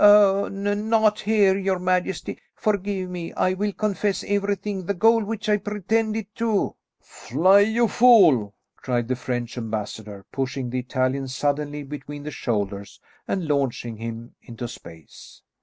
[0.03, 2.39] "Oh, not here, your majesty!
[2.55, 4.87] Forgive me, and I will confess everything.
[4.87, 10.79] The gold which I pretended to" "Fly, you fool!" cried the French ambassador, pushing the
[10.79, 15.43] Italian suddenly between the shoulders and launching him into space.